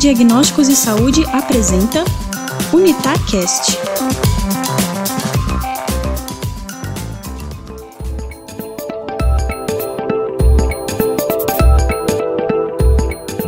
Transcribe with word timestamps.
Diagnósticos 0.00 0.66
e 0.66 0.74
Saúde 0.74 1.22
apresenta 1.26 2.02
Unitacast. 2.72 3.76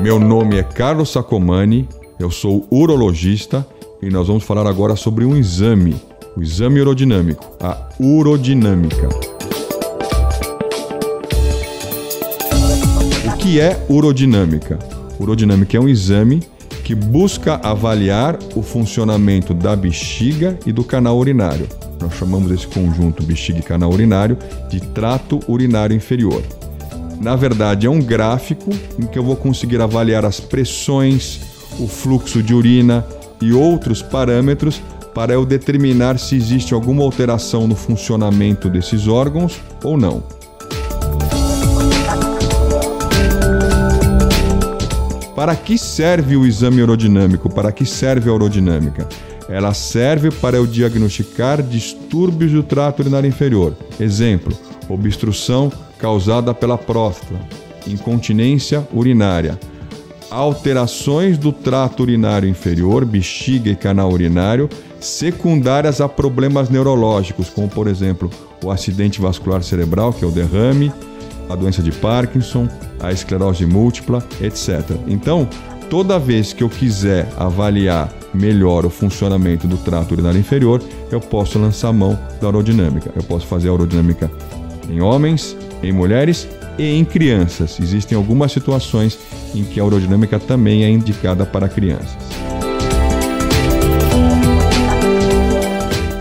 Meu 0.03 0.21
nome 0.21 0.59
é 0.59 0.63
Carlos 0.63 1.11
Sacomani, 1.11 1.89
eu 2.19 2.31
sou 2.31 2.67
urologista 2.71 3.67
e 4.03 4.11
nós 4.11 4.27
vamos 4.27 4.45
falar 4.45 4.67
agora 4.67 4.95
sobre 4.95 5.25
um 5.25 5.35
exame, 5.35 5.97
o 6.37 6.43
exame 6.43 6.83
urodinâmico, 6.83 7.51
a 7.63 7.89
urodinâmica. 7.99 9.09
O 13.27 13.39
que 13.39 13.59
é 13.59 13.87
urodinâmica? 13.89 14.92
Urodinâmica 15.23 15.77
é 15.77 15.81
um 15.81 15.89
exame 15.89 16.43
que 16.85 16.95
busca 16.95 17.61
avaliar 17.63 18.39
o 18.57 18.63
funcionamento 18.63 19.55
da 19.55 19.77
bexiga 19.77 20.59
e 20.67 20.73
do 20.73 20.83
canal 20.83 21.17
urinário. 21.17 21.69
Nós 22.01 22.15
chamamos 22.15 22.51
esse 22.51 22.67
conjunto 22.67 23.23
bexiga 23.23 23.61
e 23.61 23.63
canal 23.63 23.93
urinário 23.93 24.37
de 24.69 24.81
trato 24.81 25.41
urinário 25.47 25.95
inferior. 25.95 26.43
Na 27.21 27.37
verdade, 27.37 27.87
é 27.87 27.91
um 27.91 28.01
gráfico 28.01 28.71
em 28.99 29.07
que 29.07 29.17
eu 29.17 29.23
vou 29.23 29.37
conseguir 29.37 29.81
avaliar 29.81 30.25
as 30.25 30.41
pressões, 30.41 31.41
o 31.79 31.87
fluxo 31.87 32.43
de 32.43 32.53
urina 32.53 33.07
e 33.41 33.53
outros 33.53 34.03
parâmetros 34.03 34.83
para 35.15 35.33
eu 35.35 35.47
determinar 35.47 36.19
se 36.19 36.35
existe 36.35 36.75
alguma 36.75 37.05
alteração 37.05 37.69
no 37.69 37.77
funcionamento 37.77 38.69
desses 38.69 39.07
órgãos 39.07 39.61
ou 39.85 39.97
não. 39.97 40.42
Para 45.35 45.57
que 45.57 45.79
serve 45.79 46.37
o 46.37 46.47
exame 46.47 46.83
urodinâmico? 46.83 47.49
Para 47.49 47.73
que 47.73 47.87
serve 47.87 48.29
a 48.29 48.35
urodinâmica? 48.35 49.09
Ela 49.49 49.73
serve 49.73 50.31
para 50.31 50.59
eu 50.59 50.67
diagnosticar 50.67 51.63
distúrbios 51.63 52.53
do 52.53 52.63
trato 52.63 53.01
urinário 53.01 53.29
inferior. 53.29 53.75
Exemplo: 53.99 54.57
obstrução 54.89 55.73
causada 55.99 56.53
pela 56.53 56.77
próstata, 56.77 57.41
incontinência 57.87 58.87
urinária, 58.93 59.59
alterações 60.31 61.39
do 61.39 61.51
trato 61.51 62.03
urinário 62.03 62.49
inferior, 62.49 63.05
bexiga 63.05 63.71
e 63.71 63.77
canal 63.77 64.13
urinário, 64.13 64.69
secundárias 65.01 66.01
a 66.01 66.09
problemas 66.09 66.69
neurológicos, 66.69 67.49
como 67.49 67.69
por 67.69 67.89
exemplo 67.89 68.31
o 68.63 68.71
acidente 68.71 69.21
vascular 69.21 69.63
cerebral, 69.63 70.13
que 70.13 70.25
é 70.25 70.29
o 70.29 70.31
derrame, 70.31 70.93
a 71.53 71.57
doença 71.57 71.83
de 71.83 71.93
Parkinson, 71.93 72.69
a 73.01 73.13
esclerose 73.13 73.67
múltipla, 73.67 74.25
etc. 74.41 74.81
Então, 75.07 75.49
toda 75.91 76.19
vez 76.19 76.53
que 76.53 76.63
eu 76.63 76.69
quiser 76.69 77.29
avaliar 77.37 78.13
melhor 78.33 78.87
o 78.87 78.91
funcionamento 78.91 79.67
do 79.67 79.77
trato 79.77 80.13
urinário 80.13 80.41
inferior, 80.41 80.83
eu 81.11 81.21
posso 81.21 81.59
lançar 81.59 81.93
mão 81.93 82.19
da 82.41 82.49
aerodinâmica. 82.49 83.13
Eu 83.15 83.23
posso 83.23 83.47
fazer 83.47 83.69
a 83.69 83.73
aerodinâmica 83.73 84.31
em 84.89 85.01
homens, 85.01 85.57
em 85.83 85.93
mulheres 85.93 86.49
e 86.79 86.85
em 86.85 87.05
crianças. 87.05 87.79
Existem 87.79 88.17
algumas 88.17 88.53
situações 88.53 89.19
em 89.55 89.65
que 89.65 89.79
a 89.79 89.83
aerodinâmica 89.83 90.39
também 90.39 90.85
é 90.85 90.89
indicada 90.89 91.45
para 91.45 91.69
crianças. 91.69 92.17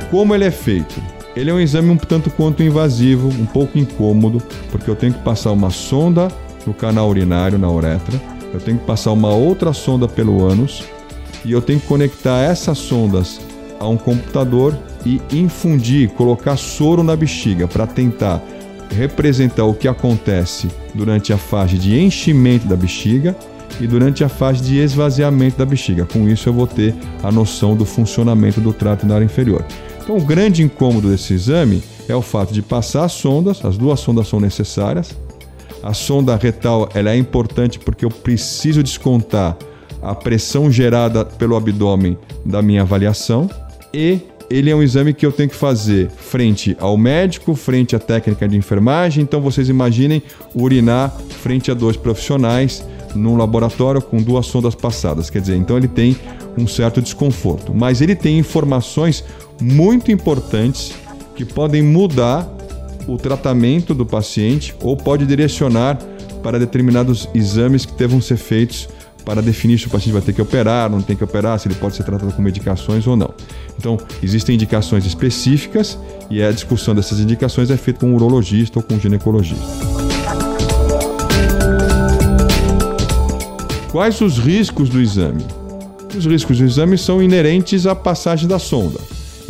Como 0.10 0.36
ele 0.36 0.44
é 0.44 0.52
feito? 0.52 1.02
Ele 1.36 1.50
é 1.50 1.54
um 1.54 1.60
exame 1.60 1.90
um 1.90 1.98
tanto 1.98 2.30
quanto 2.30 2.62
invasivo, 2.62 3.30
um 3.30 3.46
pouco 3.46 3.78
incômodo, 3.78 4.42
porque 4.70 4.90
eu 4.90 4.96
tenho 4.96 5.14
que 5.14 5.24
passar 5.24 5.52
uma 5.52 5.70
sonda 5.70 6.28
no 6.66 6.74
canal 6.74 7.10
urinário, 7.10 7.58
na 7.58 7.70
uretra, 7.72 8.20
eu 8.54 8.60
tenho 8.60 8.78
que 8.78 8.86
passar 8.86 9.12
uma 9.12 9.30
outra 9.30 9.72
sonda 9.74 10.08
pelo 10.08 10.46
ânus 10.46 10.84
e 11.46 11.52
eu 11.52 11.62
tenho 11.62 11.80
que 11.80 11.88
conectar 11.88 12.42
essas 12.42 12.78
sondas 12.78 13.40
a 13.80 13.88
um 13.88 13.98
computador 13.98 14.78
e 15.06 15.22
infundir, 15.32 16.10
colocar 16.10 16.58
soro 16.58 17.02
na 17.02 17.16
bexiga 17.16 17.68
para 17.68 17.88
tentar 17.88 18.42
representar 18.96 19.64
o 19.64 19.74
que 19.74 19.88
acontece 19.88 20.68
durante 20.94 21.32
a 21.32 21.38
fase 21.38 21.78
de 21.78 21.98
enchimento 21.98 22.68
da 22.68 22.76
bexiga 22.76 23.36
e 23.80 23.88
durante 23.88 24.24
a 24.24 24.30
fase 24.30 24.62
de 24.62 24.78
esvaziamento 24.78 25.58
da 25.58 25.66
bexiga. 25.66 26.06
Com 26.06 26.28
isso 26.28 26.50
eu 26.50 26.54
vou 26.54 26.68
ter 26.68 26.94
a 27.24 27.32
noção 27.32 27.76
do 27.76 27.86
funcionamento 27.86 28.60
do 28.60 28.74
trato 28.74 29.04
urinário 29.04 29.26
inferior. 29.26 29.66
Então, 30.04 30.18
o 30.18 30.22
grande 30.22 30.64
incômodo 30.64 31.10
desse 31.10 31.34
exame 31.34 31.84
é 32.08 32.16
o 32.16 32.22
fato 32.22 32.54
de 32.54 32.62
passar 32.62 33.06
as 33.06 33.14
sondas, 33.14 33.64
as 33.64 33.78
duas 33.78 34.00
sondas 34.00 34.28
são 34.28 34.40
necessárias. 34.40 35.16
A 35.84 35.94
sonda 35.94 36.36
retal 36.36 36.90
ela 36.94 37.12
é 37.12 37.18
importante 37.18 37.80
porque 37.80 38.06
eu 38.06 38.10
preciso 38.10 38.84
descontar 38.84 39.58
a 40.02 40.14
pressão 40.14 40.72
gerada 40.72 41.24
pelo 41.24 41.56
abdômen 41.56 42.18
da 42.46 42.62
minha 42.62 42.82
avaliação 42.82 43.50
e 43.94 44.20
ele 44.50 44.70
é 44.70 44.76
um 44.76 44.84
exame 44.84 45.14
que 45.14 45.26
eu 45.26 45.32
tenho 45.32 45.50
que 45.50 45.56
fazer 45.56 46.10
frente 46.10 46.76
ao 46.80 46.98
médico, 46.98 47.56
frente 47.56 47.96
à 47.96 48.00
técnica 48.00 48.48
de 48.48 48.58
enfermagem. 48.58 49.24
Então 49.24 49.40
vocês 49.40 49.70
imaginem 49.70 50.22
urinar 50.54 51.16
frente 51.42 51.72
a 51.72 51.74
dois 51.74 51.96
profissionais 51.96 52.86
num 53.16 53.38
laboratório 53.38 54.02
com 54.02 54.22
duas 54.22 54.46
sondas 54.48 54.76
passadas. 54.76 55.30
Quer 55.30 55.40
dizer, 55.40 55.56
então 55.56 55.78
ele 55.78 55.88
tem 55.88 56.18
um 56.58 56.68
certo 56.68 57.02
desconforto, 57.02 57.74
mas 57.74 58.02
ele 58.02 58.16
tem 58.16 58.38
informações 58.38 59.24
muito 59.62 60.12
importantes 60.12 60.94
que 61.36 61.46
podem 61.46 61.82
mudar 61.82 62.52
o 63.08 63.18
tratamento 63.18 63.94
do 63.94 64.06
paciente 64.06 64.76
ou 64.82 64.98
pode 64.98 65.26
direcionar 65.26 65.98
para 66.42 66.58
determinados 66.58 67.30
exames 67.34 67.86
que 67.86 67.94
devam 67.94 68.20
ser 68.20 68.38
feitos 68.38 68.90
para 69.24 69.42
definir 69.42 69.78
se 69.78 69.86
o 69.86 69.90
paciente 69.90 70.14
vai 70.14 70.22
ter 70.22 70.34
que 70.34 70.42
operar, 70.42 70.90
não 70.90 71.02
tem 71.02 71.16
que 71.16 71.24
operar, 71.24 71.60
se 71.60 71.68
ele 71.68 71.76
pode 71.76 71.96
ser 71.96 72.04
tratado 72.04 72.32
com 72.34 72.42
medicações 72.42 73.06
ou 73.06 73.16
não. 73.16 73.32
Então, 73.78 73.98
existem 74.22 74.56
indicações 74.56 75.06
específicas 75.06 75.98
e 76.30 76.42
a 76.42 76.52
discussão 76.52 76.96
dessas 76.96 77.20
indicações 77.20 77.70
é 77.70 77.78
feita 77.78 78.00
com 78.00 78.08
um 78.08 78.16
urologista 78.16 78.80
ou 78.80 78.84
com 78.84 78.96
um 78.96 79.00
ginecologista. 79.00 79.64
Quais 83.92 84.22
os 84.22 84.40
riscos 84.40 84.90
do 84.90 85.00
exame? 85.00 85.46
Os 86.18 86.26
riscos 86.26 86.58
do 86.58 86.66
exame 86.66 86.98
são 86.98 87.22
inerentes 87.22 87.86
à 87.86 87.94
passagem 87.94 88.48
da 88.48 88.58
sonda. 88.58 89.00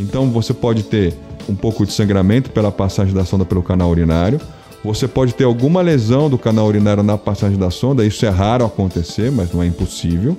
Então 0.02 0.30
você 0.30 0.54
pode 0.54 0.84
ter 0.84 1.14
um 1.48 1.56
pouco 1.56 1.86
de 1.86 1.94
sangramento 1.94 2.50
pela 2.50 2.72
passagem 2.72 3.14
da 3.14 3.24
sonda 3.24 3.46
pelo 3.46 3.62
canal 3.62 3.90
urinário. 3.90 4.42
Você 4.84 5.08
pode 5.08 5.34
ter 5.34 5.44
alguma 5.44 5.82
lesão 5.82 6.30
do 6.30 6.38
canal 6.38 6.66
urinário 6.66 7.04
na 7.04 7.18
passagem 7.18 7.58
da 7.58 7.70
sonda, 7.70 8.04
isso 8.04 8.26
é 8.26 8.30
raro 8.30 8.66
acontecer, 8.66 9.32
mas 9.32 9.54
não 9.54 9.62
é 9.62 9.68
impossível. 9.68 10.36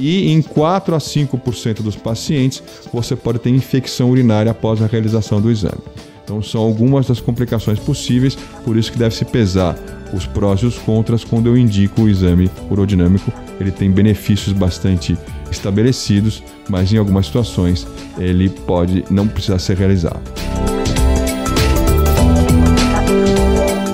E 0.00 0.30
em 0.32 0.42
4 0.42 0.94
a 0.94 0.98
5% 0.98 1.82
dos 1.82 1.96
pacientes 1.96 2.62
você 2.92 3.14
pode 3.14 3.38
ter 3.38 3.50
infecção 3.50 4.10
urinária 4.10 4.50
após 4.50 4.82
a 4.82 4.86
realização 4.86 5.40
do 5.40 5.50
exame. 5.50 5.80
Então 6.24 6.42
são 6.42 6.60
algumas 6.60 7.06
das 7.06 7.20
complicações 7.20 7.78
possíveis, 7.78 8.36
por 8.64 8.76
isso 8.76 8.92
que 8.92 8.98
deve 8.98 9.14
se 9.14 9.24
pesar 9.24 9.78
os 10.12 10.26
prós 10.26 10.60
e 10.60 10.66
os 10.66 10.76
contras 10.76 11.24
quando 11.24 11.46
eu 11.46 11.56
indico 11.56 12.02
o 12.02 12.08
exame 12.08 12.50
urodinâmico. 12.70 13.32
Ele 13.60 13.70
tem 13.70 13.90
benefícios 13.90 14.52
bastante 14.52 15.16
estabelecidos, 15.50 16.42
mas 16.68 16.92
em 16.92 16.98
algumas 16.98 17.26
situações 17.26 17.86
ele 18.18 18.48
pode 18.48 19.04
não 19.10 19.26
precisar 19.26 19.58
ser 19.58 19.76
realizado. 19.76 20.20